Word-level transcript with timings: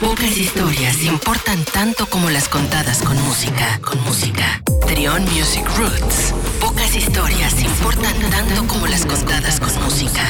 Pocas 0.00 0.36
historias 0.36 1.02
importan 1.02 1.64
tanto 1.64 2.06
como 2.06 2.30
las 2.30 2.48
contadas 2.48 3.02
con 3.02 3.20
música, 3.22 3.80
con 3.82 4.00
música. 4.04 4.62
Trion 4.86 5.22
Music 5.24 5.64
Roots. 5.76 6.32
Pocas 6.60 6.94
historias 6.94 7.60
importan 7.60 8.14
tanto 8.30 8.64
como 8.68 8.86
las 8.86 9.04
contadas 9.04 9.58
con 9.58 9.74
música. 9.82 10.22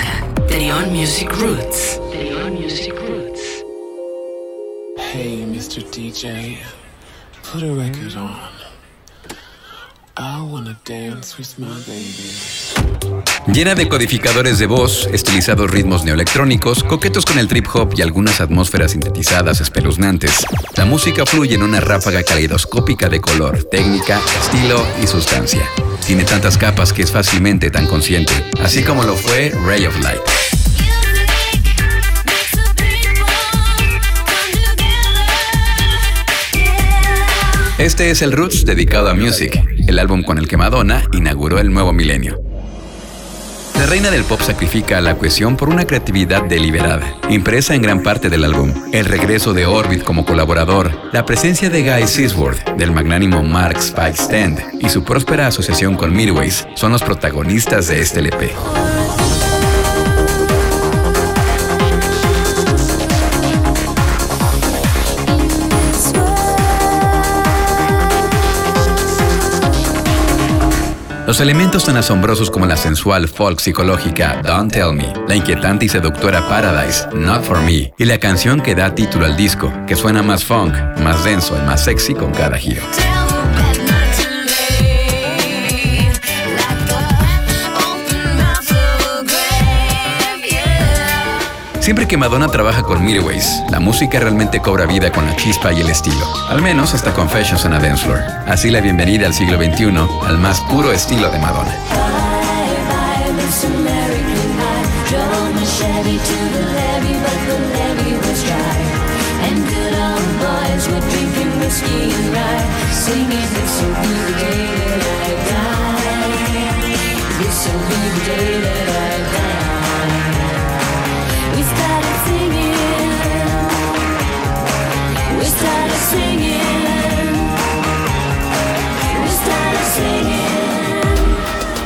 Trion 0.49 0.91
Music 0.91 1.31
Roots. 1.33 2.01
Trion 2.11 2.55
Music 2.55 2.95
Roots. 2.95 3.65
Hey, 5.13 5.45
Mr. 5.47 5.85
DJ, 5.91 6.59
put 7.43 7.63
a 7.63 7.75
record 7.75 8.17
on. 8.17 8.68
Llena 13.47 13.77
de 13.77 13.89
codificadores 13.89 14.59
de 14.59 14.67
voz, 14.67 15.09
estilizados 15.13 15.71
ritmos 15.71 16.05
neoelectrónicos, 16.05 16.83
coquetos 16.83 17.25
con 17.25 17.39
el 17.39 17.47
trip 17.47 17.67
hop 17.73 17.95
y 17.97 18.03
algunas 18.03 18.41
atmósferas 18.41 18.91
sintetizadas 18.91 19.61
espeluznantes, 19.61 20.45
la 20.77 20.85
música 20.85 21.25
fluye 21.25 21.55
en 21.55 21.63
una 21.63 21.81
ráfaga 21.81 22.25
caleidoscópica 22.25 23.09
de 23.09 23.21
color, 23.21 23.63
técnica, 23.71 24.21
estilo 24.43 24.85
y 25.01 25.07
sustancia. 25.07 25.63
Tiene 26.05 26.25
tantas 26.25 26.59
capas 26.59 26.93
que 26.93 27.03
es 27.03 27.13
fácilmente 27.13 27.71
tan 27.71 27.87
consciente, 27.87 28.33
así 28.61 28.83
como 28.83 29.05
lo 29.05 29.15
fue 29.15 29.53
Ray 29.65 29.87
of 29.87 30.01
Light. 30.01 30.38
Este 37.79 38.11
es 38.11 38.23
el 38.23 38.33
Roots 38.33 38.65
dedicado 38.65 39.09
a 39.09 39.15
Music, 39.15 39.63
el 39.87 40.01
álbum 40.01 40.25
con 40.25 40.37
el 40.39 40.49
que 40.49 40.57
Madonna 40.57 41.05
inauguró 41.13 41.61
el 41.61 41.73
nuevo 41.73 41.93
milenio. 41.93 42.43
La 43.77 43.87
reina 43.87 44.11
del 44.11 44.25
pop 44.25 44.41
sacrifica 44.41 45.01
la 45.01 45.17
cohesión 45.17 45.57
por 45.57 45.69
una 45.69 45.85
creatividad 45.85 46.43
deliberada, 46.43 47.15
impresa 47.31 47.77
en 47.77 47.83
gran 47.83 48.03
parte 48.03 48.31
del 48.31 48.43
álbum. 48.43 48.75
El 48.93 49.05
regreso 49.05 49.55
de 49.55 49.67
Orbit 49.67 50.03
como 50.03 50.25
colaborador, 50.25 50.91
la 51.13 51.25
presencia 51.25 51.71
de 51.71 51.85
Guy 51.85 52.09
Seasworth, 52.09 52.69
del 52.77 52.91
magnánimo 52.91 53.45
Mark 53.45 53.79
Spike 53.79 54.21
Stand 54.21 54.61
y 54.81 54.89
su 54.89 55.05
próspera 55.05 55.47
asociación 55.47 55.95
con 55.95 56.13
Midways 56.13 56.67
son 56.75 56.91
los 56.91 57.05
protagonistas 57.05 57.87
de 57.87 58.01
este 58.01 58.19
LP. 58.19 58.51
Los 71.29 71.43
elementos 71.43 71.85
tan 71.85 71.99
asombrosos 71.99 72.51
como 72.51 72.65
la 72.65 72.79
sensual 72.79 73.29
folk 73.29 73.61
psicológica 73.61 74.41
Don't 74.43 74.73
Tell 74.73 74.95
Me, 74.95 75.13
la 75.29 75.37
inquietante 75.37 75.85
y 75.85 75.89
seductora 75.91 76.49
Paradise, 76.49 77.07
Not 77.13 77.45
For 77.45 77.61
Me, 77.61 77.93
y 77.99 78.07
la 78.07 78.17
canción 78.17 78.63
que 78.63 78.75
da 78.75 78.95
título 78.95 79.27
al 79.27 79.37
disco, 79.37 79.71
que 79.87 79.95
suena 79.95 80.23
más 80.23 80.43
funk, 80.43 80.73
más 81.03 81.25
denso 81.25 81.55
y 81.55 81.67
más 81.67 81.85
sexy 81.85 82.15
con 82.15 82.33
cada 82.33 82.57
giro. 82.57 82.81
Siempre 91.89 92.07
que 92.07 92.19
Madonna 92.19 92.49
trabaja 92.49 92.83
con 92.83 93.03
Midways, 93.03 93.63
la 93.71 93.81
música 93.81 94.21
realmente 94.21 94.61
cobra 94.61 94.85
vida 94.85 95.11
con 95.11 95.25
la 95.25 95.35
chispa 95.37 95.73
y 95.73 95.81
el 95.81 95.89
estilo. 95.89 96.23
Al 96.51 96.61
menos 96.61 96.93
hasta 96.93 97.15
Confessions 97.15 97.65
on 97.65 97.73
a 97.73 97.79
Dance 97.79 98.05
Floor. 98.05 98.21
Así 98.47 98.71
la 98.71 98.83
bienvenida 98.83 99.25
al 99.25 99.33
siglo 99.33 99.57
XXI, 99.57 99.97
al 100.27 100.37
más 100.37 100.61
puro 100.69 100.93
estilo 100.93 101.31
de 101.31 101.39
Madonna. 101.39 101.75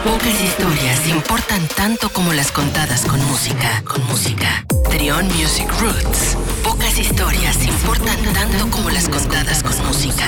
Pocas 0.05 0.43
historias 0.43 1.07
importan 1.07 1.61
tanto 1.77 2.09
como 2.09 2.33
las 2.33 2.51
contadas 2.51 3.05
con 3.05 3.25
música, 3.27 3.85
con 3.85 4.05
música. 4.07 4.67
Trion 4.91 5.27
Music 5.27 5.69
Roots. 5.81 6.37
Pocas 6.65 6.99
historias 6.99 7.57
importan 7.65 8.21
tanto 8.33 8.69
como 8.71 8.91
las 8.91 9.09
contadas 9.09 9.63
con 9.63 9.79
música. 9.87 10.27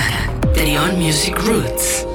Trion 0.53 0.97
Music 0.97 1.37
Roots. 1.39 2.05